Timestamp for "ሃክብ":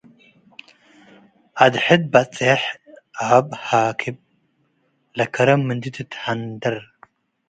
3.65-4.17